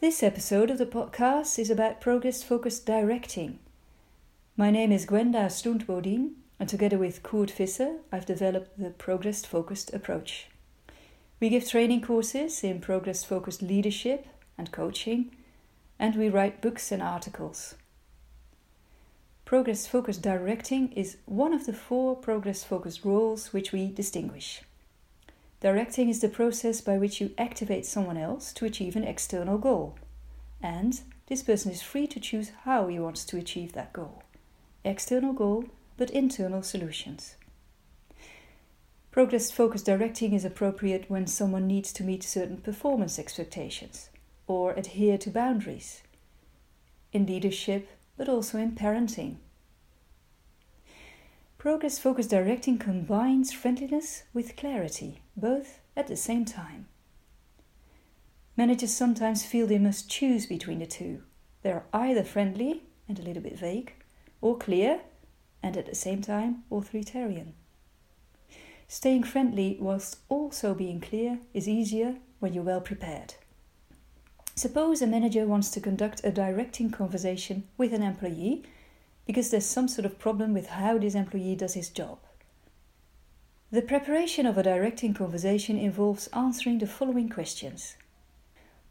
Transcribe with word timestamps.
This 0.00 0.22
episode 0.22 0.70
of 0.70 0.78
the 0.78 0.86
podcast 0.86 1.58
is 1.58 1.68
about 1.68 2.00
progress 2.00 2.42
focused 2.42 2.86
directing. 2.86 3.58
My 4.56 4.70
name 4.70 4.92
is 4.92 5.04
Gwenda 5.04 5.50
Schlundt 5.50 5.84
Bodien, 5.84 6.36
and 6.58 6.66
together 6.66 6.96
with 6.96 7.22
Coert 7.22 7.50
Visser, 7.50 7.96
I've 8.10 8.24
developed 8.24 8.78
the 8.78 8.88
progress 8.88 9.44
focused 9.44 9.92
approach. 9.92 10.46
We 11.38 11.50
give 11.50 11.68
training 11.68 12.00
courses 12.00 12.64
in 12.64 12.80
progress 12.80 13.24
focused 13.24 13.60
leadership 13.60 14.26
and 14.56 14.72
coaching, 14.72 15.36
and 15.98 16.16
we 16.16 16.30
write 16.30 16.62
books 16.62 16.90
and 16.90 17.02
articles. 17.02 17.74
Progress 19.44 19.86
focused 19.86 20.22
directing 20.22 20.92
is 20.92 21.18
one 21.26 21.52
of 21.52 21.66
the 21.66 21.74
four 21.74 22.16
progress 22.16 22.64
focused 22.64 23.04
roles 23.04 23.52
which 23.52 23.70
we 23.70 23.90
distinguish. 23.90 24.62
Directing 25.60 26.08
is 26.08 26.20
the 26.20 26.28
process 26.28 26.80
by 26.80 26.96
which 26.96 27.20
you 27.20 27.32
activate 27.36 27.84
someone 27.84 28.16
else 28.16 28.52
to 28.54 28.64
achieve 28.64 28.96
an 28.96 29.04
external 29.04 29.58
goal, 29.58 29.98
and 30.62 31.00
this 31.26 31.42
person 31.42 31.70
is 31.70 31.82
free 31.82 32.06
to 32.06 32.18
choose 32.18 32.52
how 32.64 32.88
he 32.88 32.98
wants 32.98 33.24
to 33.26 33.36
achieve 33.36 33.74
that 33.74 33.92
goal. 33.92 34.22
External 34.84 35.34
goal, 35.34 35.66
but 35.98 36.10
internal 36.10 36.62
solutions. 36.62 37.36
Progress 39.10 39.50
focused 39.50 39.84
directing 39.84 40.32
is 40.32 40.44
appropriate 40.46 41.10
when 41.10 41.26
someone 41.26 41.66
needs 41.66 41.92
to 41.92 42.04
meet 42.04 42.22
certain 42.22 42.56
performance 42.56 43.18
expectations 43.18 44.08
or 44.46 44.72
adhere 44.72 45.18
to 45.18 45.30
boundaries. 45.30 46.02
In 47.12 47.26
leadership, 47.26 47.88
but 48.16 48.28
also 48.28 48.56
in 48.56 48.72
parenting. 48.72 49.36
Progress 51.58 51.98
focused 51.98 52.30
directing 52.30 52.78
combines 52.78 53.52
friendliness 53.52 54.22
with 54.32 54.56
clarity, 54.56 55.20
both 55.40 55.80
at 55.96 56.06
the 56.06 56.16
same 56.16 56.44
time. 56.44 56.86
Managers 58.56 58.92
sometimes 58.92 59.44
feel 59.44 59.66
they 59.66 59.78
must 59.78 60.10
choose 60.10 60.46
between 60.46 60.78
the 60.78 60.86
two. 60.86 61.22
They 61.62 61.72
are 61.72 61.86
either 61.92 62.22
friendly 62.22 62.82
and 63.08 63.18
a 63.18 63.22
little 63.22 63.42
bit 63.42 63.58
vague, 63.58 63.94
or 64.40 64.56
clear 64.56 65.00
and 65.62 65.76
at 65.76 65.86
the 65.86 65.94
same 65.94 66.22
time 66.22 66.64
authoritarian. 66.70 67.54
Staying 68.88 69.24
friendly 69.24 69.76
whilst 69.80 70.18
also 70.28 70.74
being 70.74 71.00
clear 71.00 71.38
is 71.54 71.68
easier 71.68 72.16
when 72.38 72.52
you're 72.52 72.64
well 72.64 72.80
prepared. 72.80 73.34
Suppose 74.56 75.00
a 75.00 75.06
manager 75.06 75.46
wants 75.46 75.70
to 75.70 75.80
conduct 75.80 76.22
a 76.24 76.30
directing 76.30 76.90
conversation 76.90 77.68
with 77.78 77.92
an 77.92 78.02
employee 78.02 78.64
because 79.26 79.50
there's 79.50 79.66
some 79.66 79.88
sort 79.88 80.06
of 80.06 80.18
problem 80.18 80.52
with 80.52 80.68
how 80.68 80.98
this 80.98 81.14
employee 81.14 81.54
does 81.54 81.74
his 81.74 81.88
job. 81.88 82.18
The 83.72 83.82
preparation 83.82 84.46
of 84.46 84.58
a 84.58 84.64
directing 84.64 85.14
conversation 85.14 85.78
involves 85.78 86.26
answering 86.32 86.78
the 86.78 86.88
following 86.88 87.28
questions 87.28 87.94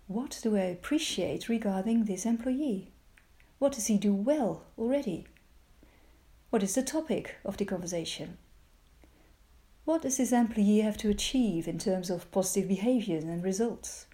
What 0.08 0.40
do 0.42 0.56
I 0.56 0.62
appreciate 0.62 1.50
regarding 1.50 2.06
this 2.06 2.26
employee? 2.26 2.94
What 3.58 3.74
does 3.74 3.88
he 3.88 3.98
do 3.98 4.14
well 4.14 4.64
already? 4.78 5.28
What 6.50 6.64
is 6.64 6.76
the 6.76 6.82
topic 6.82 7.36
of 7.44 7.58
the 7.58 7.66
conversation? 7.66 8.38
What 9.84 10.04
does 10.04 10.16
this 10.16 10.32
employee 10.32 10.80
have 10.80 10.96
to 11.00 11.10
achieve 11.10 11.68
in 11.68 11.78
terms 11.78 12.10
of 12.10 12.32
positive 12.32 12.70
behaviors 12.70 13.26
and 13.26 13.44
results? 13.44 14.08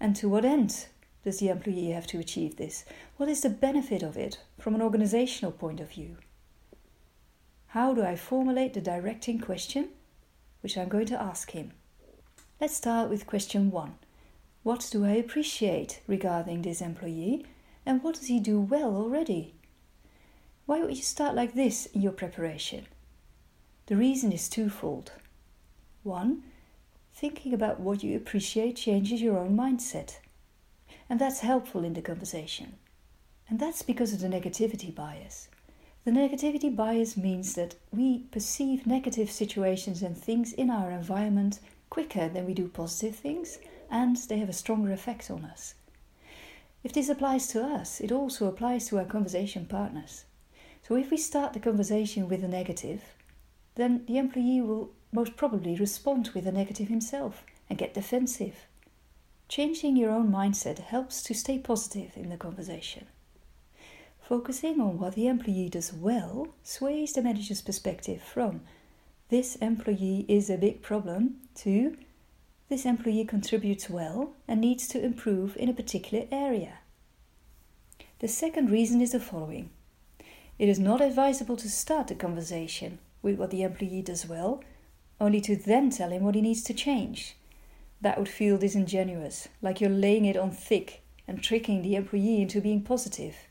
And 0.00 0.16
to 0.16 0.28
what 0.28 0.44
end 0.44 0.86
does 1.22 1.38
the 1.38 1.48
employee 1.48 1.90
have 1.90 2.08
to 2.08 2.18
achieve 2.18 2.56
this? 2.56 2.84
What 3.18 3.28
is 3.28 3.42
the 3.42 3.50
benefit 3.50 4.02
of 4.02 4.16
it 4.16 4.40
from 4.58 4.74
an 4.74 4.82
organizational 4.82 5.52
point 5.52 5.78
of 5.78 5.90
view? 5.90 6.16
How 7.76 7.92
do 7.92 8.02
I 8.02 8.16
formulate 8.16 8.72
the 8.72 8.80
directing 8.80 9.38
question, 9.38 9.90
which 10.62 10.78
I'm 10.78 10.88
going 10.88 11.04
to 11.08 11.20
ask 11.20 11.50
him? 11.50 11.72
Let's 12.58 12.74
start 12.74 13.10
with 13.10 13.26
question 13.26 13.70
one 13.70 13.96
What 14.62 14.88
do 14.90 15.04
I 15.04 15.10
appreciate 15.10 16.00
regarding 16.06 16.62
this 16.62 16.80
employee, 16.80 17.44
and 17.84 18.02
what 18.02 18.14
does 18.14 18.28
he 18.28 18.40
do 18.40 18.58
well 18.58 18.96
already? 18.96 19.56
Why 20.64 20.80
would 20.80 20.96
you 20.96 21.02
start 21.02 21.34
like 21.34 21.52
this 21.52 21.84
in 21.84 22.00
your 22.00 22.12
preparation? 22.12 22.86
The 23.88 23.96
reason 23.96 24.32
is 24.32 24.48
twofold. 24.48 25.12
One, 26.02 26.44
Thinking 27.14 27.52
about 27.52 27.78
what 27.78 28.02
you 28.02 28.16
appreciate 28.16 28.76
changes 28.76 29.20
your 29.20 29.36
own 29.36 29.54
mindset. 29.54 30.16
And 31.10 31.20
that's 31.20 31.40
helpful 31.40 31.84
in 31.84 31.92
the 31.92 32.00
conversation. 32.00 32.76
And 33.50 33.60
that's 33.60 33.82
because 33.82 34.14
of 34.14 34.20
the 34.20 34.28
negativity 34.28 34.94
bias. 34.94 35.48
The 36.06 36.12
negativity 36.12 36.74
bias 36.74 37.16
means 37.16 37.54
that 37.54 37.74
we 37.90 38.20
perceive 38.30 38.86
negative 38.86 39.28
situations 39.28 40.02
and 40.02 40.16
things 40.16 40.52
in 40.52 40.70
our 40.70 40.92
environment 40.92 41.58
quicker 41.90 42.28
than 42.28 42.46
we 42.46 42.54
do 42.54 42.68
positive 42.68 43.16
things, 43.16 43.58
and 43.90 44.16
they 44.16 44.38
have 44.38 44.48
a 44.48 44.52
stronger 44.52 44.92
effect 44.92 45.32
on 45.32 45.44
us. 45.44 45.74
If 46.84 46.92
this 46.92 47.08
applies 47.08 47.48
to 47.48 47.64
us, 47.64 48.00
it 48.00 48.12
also 48.12 48.46
applies 48.46 48.86
to 48.86 48.98
our 48.98 49.04
conversation 49.04 49.66
partners. 49.66 50.26
So 50.86 50.94
if 50.94 51.10
we 51.10 51.16
start 51.16 51.54
the 51.54 51.58
conversation 51.58 52.28
with 52.28 52.44
a 52.44 52.48
negative, 52.48 53.02
then 53.74 54.04
the 54.06 54.18
employee 54.18 54.60
will 54.60 54.92
most 55.10 55.36
probably 55.36 55.74
respond 55.74 56.30
with 56.34 56.46
a 56.46 56.52
negative 56.52 56.86
himself 56.86 57.42
and 57.68 57.80
get 57.80 57.94
defensive. 57.94 58.68
Changing 59.48 59.96
your 59.96 60.12
own 60.12 60.30
mindset 60.30 60.78
helps 60.78 61.24
to 61.24 61.34
stay 61.34 61.58
positive 61.58 62.12
in 62.14 62.28
the 62.28 62.36
conversation. 62.36 63.06
Focusing 64.28 64.80
on 64.80 64.98
what 64.98 65.14
the 65.14 65.28
employee 65.28 65.68
does 65.68 65.92
well 65.92 66.48
sways 66.64 67.12
the 67.12 67.22
manager's 67.22 67.62
perspective 67.62 68.20
from 68.20 68.62
this 69.28 69.54
employee 69.54 70.24
is 70.26 70.50
a 70.50 70.58
big 70.58 70.82
problem 70.82 71.36
to 71.54 71.96
this 72.68 72.84
employee 72.84 73.24
contributes 73.24 73.88
well 73.88 74.32
and 74.48 74.60
needs 74.60 74.88
to 74.88 75.00
improve 75.00 75.56
in 75.56 75.68
a 75.68 75.72
particular 75.72 76.26
area. 76.32 76.78
The 78.18 78.26
second 78.26 78.68
reason 78.68 79.00
is 79.00 79.12
the 79.12 79.20
following 79.20 79.70
it 80.58 80.68
is 80.68 80.80
not 80.80 81.00
advisable 81.00 81.56
to 81.58 81.70
start 81.70 82.08
the 82.08 82.16
conversation 82.16 82.98
with 83.22 83.38
what 83.38 83.52
the 83.52 83.62
employee 83.62 84.02
does 84.02 84.26
well 84.26 84.64
only 85.20 85.40
to 85.42 85.54
then 85.54 85.88
tell 85.90 86.10
him 86.10 86.24
what 86.24 86.34
he 86.34 86.40
needs 86.40 86.64
to 86.64 86.74
change. 86.74 87.36
That 88.00 88.18
would 88.18 88.28
feel 88.28 88.58
disingenuous, 88.58 89.46
like 89.62 89.80
you're 89.80 89.88
laying 89.88 90.24
it 90.24 90.36
on 90.36 90.50
thick 90.50 91.02
and 91.28 91.40
tricking 91.40 91.82
the 91.82 91.94
employee 91.94 92.42
into 92.42 92.60
being 92.60 92.82
positive. 92.82 93.45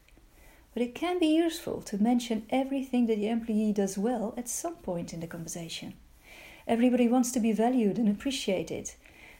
But 0.75 0.83
it 0.83 0.93
can 0.93 1.19
be 1.19 1.27
useful 1.27 1.81
to 1.83 2.03
mention 2.03 2.45
everything 2.49 3.05
that 3.05 3.15
the 3.15 3.29
employee 3.29 3.71
does 3.71 3.97
well 3.97 4.33
at 4.35 4.49
some 4.49 4.75
point 4.75 5.13
in 5.13 5.21
the 5.21 5.25
conversation. 5.25 5.93
Everybody 6.67 7.07
wants 7.07 7.31
to 7.31 7.39
be 7.39 7.53
valued 7.53 7.97
and 7.97 8.09
appreciated, 8.09 8.91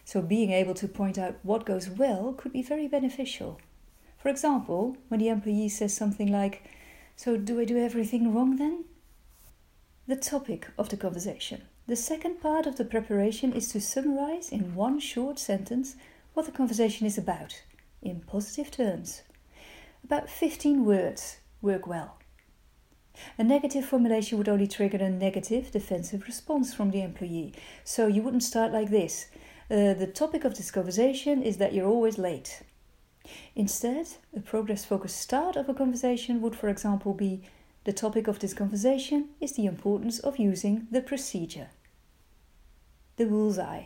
so 0.05 0.21
being 0.21 0.51
able 0.51 0.73
to 0.75 0.87
point 0.87 1.17
out 1.17 1.35
what 1.43 1.65
goes 1.65 1.89
well 1.89 2.31
could 2.31 2.53
be 2.53 2.61
very 2.61 2.87
beneficial. 2.87 3.59
For 4.17 4.29
example, 4.29 4.95
when 5.09 5.19
the 5.19 5.27
employee 5.27 5.67
says 5.67 5.93
something 5.93 6.31
like, 6.31 6.63
So, 7.17 7.35
do 7.35 7.59
I 7.59 7.65
do 7.65 7.77
everything 7.77 8.33
wrong 8.33 8.55
then? 8.55 8.85
The 10.07 10.15
topic 10.15 10.69
of 10.77 10.87
the 10.87 10.95
conversation. 10.95 11.63
The 11.85 11.97
second 11.97 12.39
part 12.39 12.65
of 12.65 12.77
the 12.77 12.85
preparation 12.85 13.51
is 13.51 13.67
to 13.73 13.81
summarize 13.81 14.53
in 14.53 14.73
one 14.73 15.01
short 15.01 15.37
sentence 15.37 15.97
what 16.33 16.45
the 16.45 16.53
conversation 16.53 17.05
is 17.05 17.17
about, 17.17 17.61
in 18.01 18.21
positive 18.21 18.71
terms. 18.71 19.23
About 20.05 20.29
15 20.29 20.85
words 20.85 21.37
work 21.63 21.87
well. 21.87 22.19
A 23.39 23.43
negative 23.43 23.85
formulation 23.85 24.37
would 24.37 24.47
only 24.47 24.67
trigger 24.67 24.99
a 24.99 25.09
negative 25.09 25.71
defensive 25.71 26.27
response 26.27 26.75
from 26.75 26.91
the 26.91 27.01
employee, 27.01 27.55
so 27.83 28.05
you 28.05 28.21
wouldn't 28.21 28.43
start 28.43 28.71
like 28.71 28.91
this. 28.91 29.31
Uh, 29.71 29.95
the 29.95 30.05
topic 30.05 30.45
of 30.45 30.55
this 30.55 30.69
conversation 30.69 31.41
is 31.41 31.57
that 31.57 31.73
you're 31.73 31.87
always 31.87 32.19
late. 32.19 32.61
Instead, 33.55 34.05
a 34.37 34.41
progress 34.41 34.85
focused 34.85 35.17
start 35.17 35.55
of 35.55 35.69
a 35.69 35.73
conversation 35.73 36.39
would, 36.39 36.55
for 36.55 36.69
example, 36.69 37.15
be 37.15 37.41
the 37.85 37.93
topic 37.93 38.27
of 38.27 38.37
this 38.37 38.53
conversation 38.53 39.29
is 39.41 39.53
the 39.53 39.65
importance 39.65 40.19
of 40.19 40.37
using 40.37 40.85
the 40.91 41.01
procedure. 41.01 41.69
The 43.15 43.25
bullseye. 43.25 43.85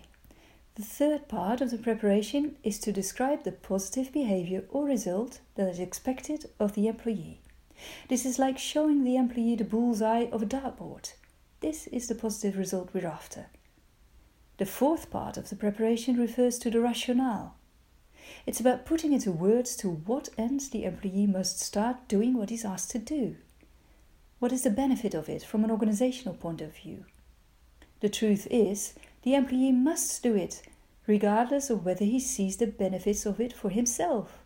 The 0.80 0.86
third 0.86 1.28
part 1.28 1.60
of 1.60 1.72
the 1.72 1.78
preparation 1.78 2.56
is 2.64 2.80
to 2.80 2.94
describe 2.94 3.44
the 3.44 3.52
positive 3.52 4.14
behavior 4.14 4.64
or 4.70 4.86
result 4.86 5.42
that 5.56 5.68
is 5.68 5.78
expected 5.78 6.46
of 6.58 6.74
the 6.74 6.88
employee. 6.88 7.42
This 8.08 8.26
is 8.26 8.40
like 8.40 8.58
showing 8.58 9.04
the 9.04 9.18
employee 9.18 9.58
the 9.58 9.66
bullseye 9.66 10.28
of 10.32 10.42
a 10.42 10.46
dartboard. 10.46 11.12
This 11.60 11.88
is 11.88 12.08
the 12.08 12.16
positive 12.16 12.58
result 12.58 12.92
we're 12.94 13.06
after. 13.06 13.48
The 14.56 14.66
fourth 14.66 15.12
part 15.12 15.36
of 15.36 15.50
the 15.50 15.58
preparation 15.58 16.16
refers 16.16 16.58
to 16.60 16.70
the 16.70 16.80
rationale. 16.80 17.56
It's 18.46 18.62
about 18.62 18.86
putting 18.86 19.12
into 19.12 19.34
words 19.34 19.76
to 19.78 19.90
what 19.90 20.30
ends 20.38 20.70
the 20.70 20.86
employee 20.86 21.28
must 21.28 21.60
start 21.60 22.08
doing 22.08 22.38
what 22.38 22.52
he's 22.52 22.64
asked 22.64 22.92
to 22.92 23.00
do. 23.00 23.36
What 24.40 24.54
is 24.54 24.64
the 24.64 24.70
benefit 24.70 25.14
of 25.14 25.28
it 25.28 25.44
from 25.44 25.66
an 25.66 25.72
organizational 25.72 26.36
point 26.36 26.62
of 26.62 26.74
view? 26.74 27.04
The 28.00 28.08
truth 28.08 28.48
is, 28.50 28.94
the 29.24 29.36
employee 29.36 29.74
must 29.74 30.24
do 30.24 30.34
it, 30.34 30.62
regardless 31.10 31.72
of 31.72 31.84
whether 31.84 32.06
he 32.06 32.20
sees 32.20 32.58
the 32.58 32.68
benefits 32.68 33.26
of 33.26 33.42
it 33.42 33.52
for 33.52 33.72
himself. 33.72 34.44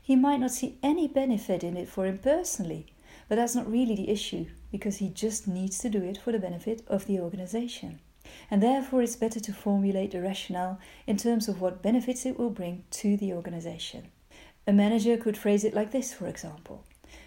He 0.00 0.16
might 0.16 0.40
not 0.40 0.50
see 0.50 0.78
any 0.82 1.06
benefit 1.06 1.62
in 1.62 1.76
it 1.76 1.86
for 1.86 2.06
him 2.06 2.16
personally, 2.16 2.86
but 3.28 3.36
that's 3.36 3.54
not 3.54 3.70
really 3.70 3.94
the 3.94 4.08
issue, 4.08 4.46
because 4.70 4.96
he 4.96 5.10
just 5.10 5.46
needs 5.46 5.78
to 5.80 5.90
do 5.90 6.02
it 6.02 6.16
for 6.16 6.32
the 6.32 6.38
benefit 6.38 6.82
of 6.88 7.06
the 7.06 7.20
organization. 7.20 8.00
And 8.50 8.62
therefore, 8.62 9.02
it's 9.02 9.16
better 9.16 9.38
to 9.40 9.52
formulate 9.52 10.12
the 10.12 10.22
rationale 10.22 10.80
in 11.06 11.18
terms 11.18 11.46
of 11.46 11.60
what 11.60 11.82
benefits 11.82 12.24
it 12.24 12.38
will 12.38 12.48
bring 12.48 12.84
to 12.92 13.18
the 13.18 13.34
organization. 13.34 14.06
A 14.66 14.72
manager 14.72 15.18
could 15.18 15.36
phrase 15.36 15.62
it 15.62 15.74
like 15.74 15.90
this, 15.90 16.14
for 16.14 16.26
example 16.26 16.84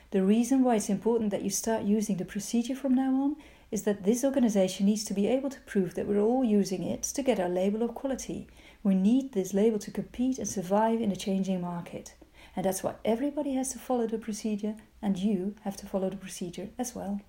The 0.09 0.23
reason 0.23 0.63
why 0.63 0.77
it's 0.77 0.89
important 0.89 1.29
that 1.29 1.43
you 1.43 1.51
start 1.51 1.83
using 1.83 2.17
the 2.17 2.25
procedure 2.25 2.75
from 2.75 2.95
now 2.95 3.13
on 3.13 3.35
is 3.75 3.83
that 3.83 4.05
this 4.05 4.23
organization 4.23 4.85
needs 4.85 5.03
to 5.03 5.13
be 5.13 5.27
able 5.27 5.49
to 5.49 5.59
prove 5.71 5.95
that 5.95 6.07
we're 6.07 6.21
all 6.21 6.45
using 6.45 6.81
it 6.81 7.03
to 7.03 7.21
get 7.21 7.41
our 7.41 7.49
label 7.49 7.83
of 7.83 7.93
quality. 7.93 8.47
We 8.83 8.95
need 8.95 9.33
this 9.33 9.53
label 9.53 9.79
to 9.79 9.91
compete 9.91 10.39
and 10.39 10.47
survive 10.47 11.01
in 11.01 11.11
a 11.11 11.15
changing 11.17 11.59
market. 11.59 12.13
And 12.55 12.65
that's 12.65 12.83
why 12.83 12.93
everybody 13.03 13.55
has 13.55 13.73
to 13.73 13.77
follow 13.77 14.07
the 14.07 14.17
procedure, 14.17 14.75
and 15.01 15.17
you 15.17 15.55
have 15.65 15.75
to 15.75 15.85
follow 15.85 16.09
the 16.09 16.15
procedure 16.15 16.69
as 16.79 16.95
well. 16.95 17.19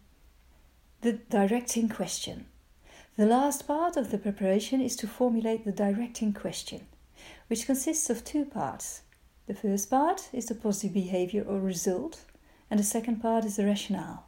The 1.00 1.14
directing 1.14 1.88
question. 1.88 2.46
The 3.16 3.26
last 3.26 3.66
part 3.66 3.96
of 3.96 4.12
the 4.12 4.18
preparation 4.18 4.80
is 4.80 4.94
to 4.98 5.08
formulate 5.08 5.64
the 5.64 5.72
directing 5.72 6.32
question, 6.32 6.86
which 7.48 7.66
consists 7.66 8.08
of 8.08 8.24
two 8.24 8.44
parts. 8.44 9.02
The 9.48 9.54
first 9.54 9.90
part 9.90 10.28
is 10.32 10.46
the 10.46 10.54
positive 10.54 10.94
behavior 10.94 11.42
or 11.42 11.58
result, 11.58 12.24
and 12.70 12.78
the 12.78 12.84
second 12.84 13.16
part 13.16 13.44
is 13.44 13.56
the 13.56 13.66
rationale. 13.66 14.26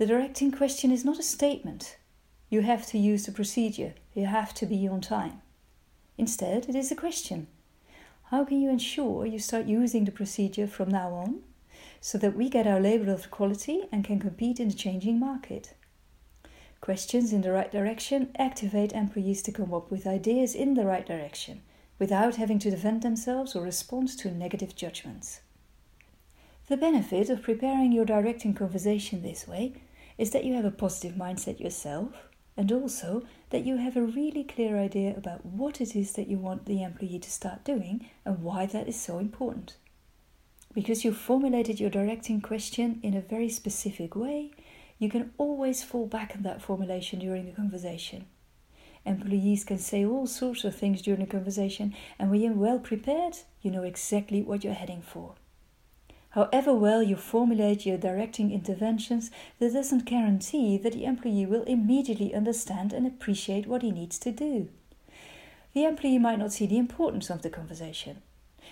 The 0.00 0.06
directing 0.06 0.50
question 0.50 0.90
is 0.92 1.04
not 1.04 1.18
a 1.18 1.22
statement. 1.22 1.98
You 2.48 2.62
have 2.62 2.86
to 2.86 2.96
use 2.96 3.26
the 3.26 3.32
procedure, 3.32 3.92
you 4.14 4.24
have 4.24 4.54
to 4.54 4.64
be 4.64 4.88
on 4.88 5.02
time. 5.02 5.42
Instead, 6.16 6.70
it 6.70 6.74
is 6.74 6.90
a 6.90 6.96
question 6.96 7.48
how 8.30 8.46
can 8.46 8.62
you 8.62 8.70
ensure 8.70 9.26
you 9.26 9.38
start 9.38 9.66
using 9.66 10.06
the 10.06 10.10
procedure 10.10 10.66
from 10.66 10.88
now 10.88 11.12
on 11.12 11.42
so 12.00 12.16
that 12.16 12.34
we 12.34 12.48
get 12.48 12.66
our 12.66 12.80
label 12.80 13.10
of 13.10 13.30
quality 13.30 13.82
and 13.92 14.02
can 14.02 14.18
compete 14.18 14.58
in 14.58 14.68
the 14.68 14.74
changing 14.74 15.20
market? 15.20 15.74
Questions 16.80 17.30
in 17.30 17.42
the 17.42 17.52
right 17.52 17.70
direction 17.70 18.30
activate 18.38 18.94
employees 18.94 19.42
to 19.42 19.52
come 19.52 19.74
up 19.74 19.90
with 19.90 20.06
ideas 20.06 20.54
in 20.54 20.72
the 20.72 20.86
right 20.86 21.04
direction 21.04 21.60
without 21.98 22.36
having 22.36 22.58
to 22.60 22.70
defend 22.70 23.02
themselves 23.02 23.54
or 23.54 23.62
respond 23.62 24.08
to 24.16 24.30
negative 24.30 24.74
judgments. 24.74 25.42
The 26.68 26.78
benefit 26.78 27.28
of 27.28 27.42
preparing 27.42 27.92
your 27.92 28.06
directing 28.06 28.54
conversation 28.54 29.20
this 29.20 29.46
way 29.46 29.74
is 30.20 30.32
that 30.32 30.44
you 30.44 30.52
have 30.52 30.66
a 30.66 30.70
positive 30.70 31.14
mindset 31.16 31.58
yourself 31.58 32.28
and 32.54 32.70
also 32.70 33.22
that 33.48 33.64
you 33.64 33.78
have 33.78 33.96
a 33.96 34.02
really 34.02 34.44
clear 34.44 34.76
idea 34.76 35.16
about 35.16 35.46
what 35.46 35.80
it 35.80 35.96
is 35.96 36.12
that 36.12 36.28
you 36.28 36.36
want 36.36 36.66
the 36.66 36.82
employee 36.82 37.18
to 37.18 37.30
start 37.30 37.64
doing 37.64 38.04
and 38.26 38.42
why 38.42 38.66
that 38.66 38.86
is 38.86 39.00
so 39.00 39.18
important. 39.18 39.76
Because 40.74 41.06
you 41.06 41.14
formulated 41.14 41.80
your 41.80 41.88
directing 41.88 42.42
question 42.42 43.00
in 43.02 43.14
a 43.14 43.22
very 43.22 43.48
specific 43.48 44.14
way, 44.14 44.50
you 44.98 45.08
can 45.08 45.32
always 45.38 45.82
fall 45.82 46.06
back 46.06 46.32
on 46.36 46.42
that 46.42 46.60
formulation 46.60 47.18
during 47.18 47.46
the 47.46 47.52
conversation. 47.52 48.26
Employees 49.06 49.64
can 49.64 49.78
say 49.78 50.04
all 50.04 50.26
sorts 50.26 50.64
of 50.64 50.76
things 50.76 51.00
during 51.00 51.20
the 51.20 51.26
conversation, 51.26 51.94
and 52.18 52.30
when 52.30 52.42
you're 52.42 52.52
well 52.52 52.78
prepared, 52.78 53.38
you 53.62 53.70
know 53.70 53.84
exactly 53.84 54.42
what 54.42 54.64
you're 54.64 54.74
heading 54.74 55.00
for. 55.00 55.36
However 56.30 56.72
well 56.72 57.02
you 57.02 57.16
formulate 57.16 57.84
your 57.84 57.98
directing 57.98 58.52
interventions, 58.52 59.30
that 59.58 59.72
doesn't 59.72 60.04
guarantee 60.04 60.78
that 60.78 60.92
the 60.92 61.04
employee 61.04 61.46
will 61.46 61.64
immediately 61.64 62.34
understand 62.34 62.92
and 62.92 63.06
appreciate 63.06 63.66
what 63.66 63.82
he 63.82 63.90
needs 63.90 64.18
to 64.20 64.30
do. 64.30 64.68
The 65.74 65.84
employee 65.84 66.18
might 66.18 66.38
not 66.38 66.52
see 66.52 66.66
the 66.66 66.78
importance 66.78 67.30
of 67.30 67.42
the 67.42 67.50
conversation. 67.50 68.22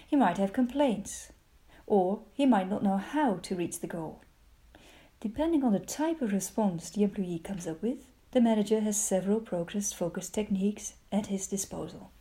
He 0.06 0.14
might 0.14 0.38
have 0.38 0.52
complaints, 0.52 1.32
or 1.86 2.20
he 2.32 2.46
might 2.46 2.70
not 2.70 2.82
know 2.82 2.96
how 2.96 3.34
to 3.42 3.56
reach 3.56 3.80
the 3.80 3.86
goal. 3.86 4.20
Depending 5.20 5.64
on 5.64 5.72
the 5.72 5.80
type 5.80 6.22
of 6.22 6.32
response 6.32 6.90
the 6.90 7.02
employee 7.02 7.40
comes 7.40 7.66
up 7.66 7.82
with, 7.82 8.06
the 8.30 8.40
manager 8.40 8.80
has 8.80 9.00
several 9.00 9.40
progress 9.40 9.92
focused 9.92 10.32
techniques 10.32 10.92
at 11.10 11.26
his 11.26 11.48
disposal. 11.48 12.12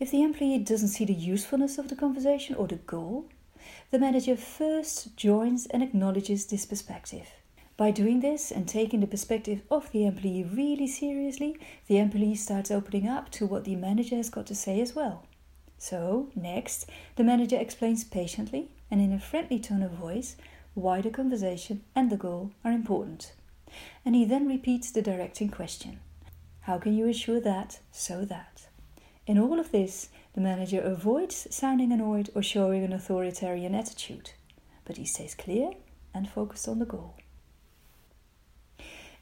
If 0.00 0.10
the 0.10 0.22
employee 0.22 0.58
doesn't 0.58 0.88
see 0.88 1.04
the 1.04 1.12
usefulness 1.12 1.76
of 1.76 1.88
the 1.88 1.96
conversation 1.96 2.54
or 2.54 2.66
the 2.66 2.76
goal, 2.76 3.26
the 3.90 3.98
manager 3.98 4.36
first 4.36 5.16
joins 5.16 5.66
and 5.66 5.82
acknowledges 5.82 6.46
this 6.46 6.66
perspective. 6.66 7.28
By 7.76 7.90
doing 7.90 8.20
this 8.20 8.50
and 8.50 8.68
taking 8.68 9.00
the 9.00 9.06
perspective 9.06 9.62
of 9.70 9.90
the 9.92 10.06
employee 10.06 10.44
really 10.44 10.86
seriously, 10.86 11.56
the 11.86 11.98
employee 11.98 12.34
starts 12.34 12.70
opening 12.70 13.08
up 13.08 13.30
to 13.30 13.46
what 13.46 13.64
the 13.64 13.76
manager 13.76 14.16
has 14.16 14.30
got 14.30 14.46
to 14.46 14.54
say 14.54 14.80
as 14.80 14.94
well. 14.94 15.24
So, 15.78 16.28
next, 16.36 16.88
the 17.16 17.24
manager 17.24 17.56
explains 17.56 18.04
patiently 18.04 18.70
and 18.90 19.00
in 19.00 19.12
a 19.12 19.18
friendly 19.18 19.58
tone 19.58 19.82
of 19.82 19.90
voice 19.90 20.36
why 20.74 21.00
the 21.00 21.10
conversation 21.10 21.82
and 21.94 22.08
the 22.08 22.16
goal 22.16 22.52
are 22.64 22.72
important. 22.72 23.32
And 24.04 24.14
he 24.14 24.24
then 24.24 24.46
repeats 24.46 24.90
the 24.90 25.02
directing 25.02 25.48
question 25.48 25.98
How 26.62 26.78
can 26.78 26.96
you 26.96 27.08
assure 27.08 27.40
that, 27.40 27.80
so 27.90 28.24
that? 28.26 28.68
In 29.26 29.38
all 29.38 29.58
of 29.58 29.72
this, 29.72 30.08
the 30.34 30.40
manager 30.40 30.80
avoids 30.80 31.46
sounding 31.54 31.92
annoyed 31.92 32.30
or 32.34 32.42
showing 32.42 32.84
an 32.84 32.92
authoritarian 32.92 33.74
attitude, 33.74 34.32
but 34.84 34.96
he 34.96 35.04
stays 35.04 35.34
clear 35.34 35.72
and 36.14 36.28
focused 36.28 36.68
on 36.68 36.78
the 36.78 36.86
goal. 36.86 37.14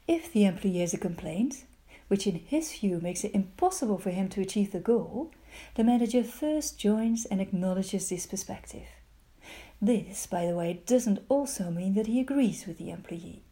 If 0.07 0.31
the 0.31 0.45
employee 0.45 0.79
has 0.79 0.93
a 0.93 0.97
complaint, 0.97 1.65
which 2.07 2.27
in 2.27 2.35
his 2.35 2.73
view 2.73 2.99
makes 3.01 3.23
it 3.23 3.35
impossible 3.35 3.97
for 3.97 4.09
him 4.09 4.29
to 4.29 4.41
achieve 4.41 4.71
the 4.71 4.79
goal, 4.79 5.31
the 5.75 5.83
manager 5.83 6.23
first 6.23 6.77
joins 6.77 7.25
and 7.25 7.41
acknowledges 7.41 8.09
this 8.09 8.25
perspective. 8.25 8.87
This, 9.81 10.27
by 10.27 10.45
the 10.45 10.55
way, 10.55 10.81
doesn't 10.85 11.25
also 11.27 11.71
mean 11.71 11.93
that 11.95 12.07
he 12.07 12.19
agrees 12.19 12.65
with 12.65 12.77
the 12.77 12.89
employee. 12.89 13.43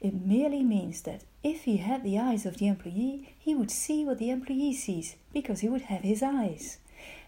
It 0.00 0.14
merely 0.14 0.62
means 0.62 1.02
that 1.02 1.24
if 1.42 1.64
he 1.64 1.78
had 1.78 2.02
the 2.02 2.18
eyes 2.18 2.46
of 2.46 2.58
the 2.58 2.68
employee, 2.68 3.34
he 3.38 3.54
would 3.54 3.70
see 3.70 4.04
what 4.04 4.18
the 4.18 4.30
employee 4.30 4.72
sees 4.72 5.16
because 5.32 5.60
he 5.60 5.68
would 5.68 5.82
have 5.82 6.02
his 6.02 6.22
eyes 6.22 6.78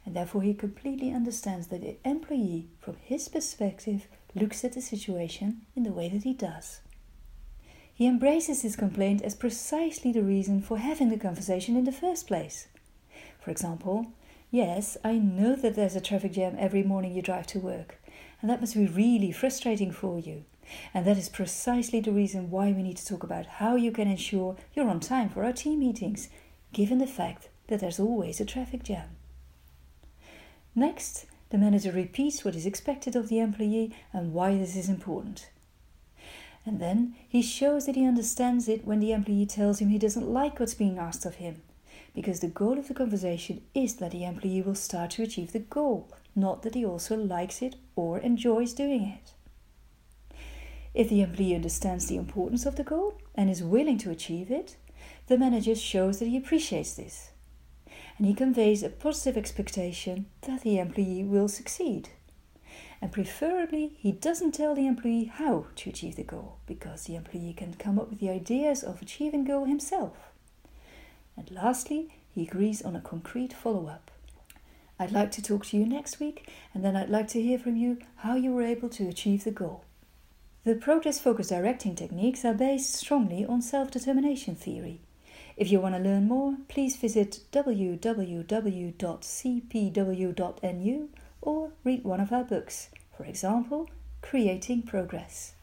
and 0.06 0.14
therefore 0.14 0.42
he 0.42 0.54
completely 0.54 1.12
understands 1.12 1.66
that 1.66 1.82
the 1.82 1.96
employee, 2.08 2.68
from 2.80 2.96
his 3.02 3.28
perspective, 3.28 4.06
looks 4.34 4.64
at 4.64 4.72
the 4.72 4.80
situation 4.80 5.62
in 5.74 5.82
the 5.82 5.92
way 5.92 6.08
that 6.08 6.22
he 6.22 6.32
does. 6.32 6.80
He 7.92 8.06
embraces 8.06 8.62
his 8.62 8.76
complaint 8.76 9.22
as 9.22 9.34
precisely 9.34 10.12
the 10.12 10.22
reason 10.22 10.62
for 10.62 10.78
having 10.78 11.08
the 11.08 11.16
conversation 11.16 11.76
in 11.76 11.84
the 11.84 11.92
first 11.92 12.26
place. 12.26 12.68
For 13.40 13.50
example, 13.50 14.12
yes, 14.50 14.96
I 15.02 15.14
know 15.14 15.56
that 15.56 15.74
there's 15.74 15.96
a 15.96 16.00
traffic 16.00 16.32
jam 16.32 16.56
every 16.58 16.82
morning 16.82 17.14
you 17.14 17.22
drive 17.22 17.46
to 17.48 17.58
work, 17.58 17.98
and 18.40 18.50
that 18.50 18.60
must 18.60 18.74
be 18.74 18.86
really 18.86 19.32
frustrating 19.32 19.90
for 19.90 20.18
you. 20.20 20.44
And 20.92 21.06
that 21.06 21.16
is 21.16 21.28
precisely 21.28 22.00
the 22.00 22.12
reason 22.12 22.50
why 22.50 22.70
we 22.70 22.82
need 22.82 22.98
to 22.98 23.06
talk 23.06 23.22
about 23.22 23.46
how 23.46 23.76
you 23.76 23.90
can 23.90 24.08
ensure 24.08 24.56
you're 24.74 24.88
on 24.88 25.00
time 25.00 25.30
for 25.30 25.44
our 25.44 25.52
team 25.52 25.80
meetings, 25.80 26.28
given 26.72 26.98
the 26.98 27.06
fact 27.06 27.48
that 27.68 27.80
there's 27.80 28.00
always 28.00 28.40
a 28.40 28.44
traffic 28.44 28.82
jam. 28.82 29.15
Next, 30.78 31.24
the 31.48 31.56
manager 31.56 31.90
repeats 31.90 32.44
what 32.44 32.54
is 32.54 32.66
expected 32.66 33.16
of 33.16 33.30
the 33.30 33.38
employee 33.38 33.94
and 34.12 34.34
why 34.34 34.58
this 34.58 34.76
is 34.76 34.90
important. 34.90 35.48
And 36.66 36.78
then 36.80 37.14
he 37.26 37.40
shows 37.40 37.86
that 37.86 37.96
he 37.96 38.04
understands 38.04 38.68
it 38.68 38.84
when 38.84 39.00
the 39.00 39.12
employee 39.12 39.46
tells 39.46 39.78
him 39.78 39.88
he 39.88 39.98
doesn't 39.98 40.28
like 40.28 40.60
what's 40.60 40.74
being 40.74 40.98
asked 40.98 41.24
of 41.24 41.36
him, 41.36 41.62
because 42.14 42.40
the 42.40 42.48
goal 42.48 42.78
of 42.78 42.88
the 42.88 42.94
conversation 42.94 43.62
is 43.72 43.94
that 43.96 44.10
the 44.10 44.24
employee 44.24 44.60
will 44.60 44.74
start 44.74 45.12
to 45.12 45.22
achieve 45.22 45.52
the 45.52 45.60
goal, 45.60 46.12
not 46.34 46.62
that 46.62 46.74
he 46.74 46.84
also 46.84 47.16
likes 47.16 47.62
it 47.62 47.76
or 47.94 48.18
enjoys 48.18 48.74
doing 48.74 49.02
it. 49.02 49.32
If 50.92 51.08
the 51.08 51.22
employee 51.22 51.54
understands 51.54 52.06
the 52.06 52.16
importance 52.16 52.66
of 52.66 52.76
the 52.76 52.84
goal 52.84 53.14
and 53.34 53.48
is 53.48 53.62
willing 53.62 53.96
to 53.98 54.10
achieve 54.10 54.50
it, 54.50 54.76
the 55.28 55.38
manager 55.38 55.74
shows 55.74 56.18
that 56.18 56.28
he 56.28 56.36
appreciates 56.36 56.94
this 56.94 57.30
and 58.18 58.26
he 58.26 58.34
conveys 58.34 58.82
a 58.82 58.88
positive 58.88 59.36
expectation 59.36 60.26
that 60.42 60.62
the 60.62 60.78
employee 60.78 61.24
will 61.24 61.48
succeed. 61.48 62.10
And 63.00 63.12
preferably, 63.12 63.92
he 63.98 64.12
doesn't 64.12 64.52
tell 64.52 64.74
the 64.74 64.86
employee 64.86 65.24
how 65.24 65.66
to 65.76 65.90
achieve 65.90 66.16
the 66.16 66.22
goal, 66.22 66.58
because 66.66 67.04
the 67.04 67.14
employee 67.14 67.54
can 67.54 67.74
come 67.74 67.98
up 67.98 68.08
with 68.08 68.20
the 68.20 68.30
ideas 68.30 68.82
of 68.82 69.02
achieving 69.02 69.44
goal 69.44 69.66
himself. 69.66 70.16
And 71.36 71.50
lastly, 71.50 72.14
he 72.34 72.42
agrees 72.42 72.80
on 72.80 72.96
a 72.96 73.00
concrete 73.00 73.52
follow 73.52 73.86
up. 73.86 74.10
I'd 74.98 75.12
like 75.12 75.30
to 75.32 75.42
talk 75.42 75.66
to 75.66 75.76
you 75.76 75.84
next 75.84 76.18
week, 76.20 76.48
and 76.72 76.82
then 76.82 76.96
I'd 76.96 77.10
like 77.10 77.28
to 77.28 77.42
hear 77.42 77.58
from 77.58 77.76
you 77.76 77.98
how 78.16 78.34
you 78.34 78.52
were 78.52 78.62
able 78.62 78.88
to 78.90 79.08
achieve 79.08 79.44
the 79.44 79.50
goal. 79.50 79.84
The 80.64 80.74
progress 80.74 81.20
focused 81.20 81.50
directing 81.50 81.94
techniques 81.94 82.44
are 82.46 82.54
based 82.54 82.94
strongly 82.94 83.44
on 83.44 83.60
self 83.60 83.90
determination 83.90 84.56
theory 84.56 85.00
if 85.56 85.70
you 85.72 85.80
want 85.80 85.94
to 85.94 86.00
learn 86.00 86.28
more, 86.28 86.56
please 86.68 86.96
visit 86.96 87.40
www.cpw.nu 87.52 88.28
or 91.40 91.70
read 91.84 92.04
one 92.04 92.20
of 92.20 92.32
our 92.32 92.44
books, 92.44 92.90
for 93.16 93.24
example, 93.24 93.88
Creating 94.20 94.82
Progress. 94.82 95.54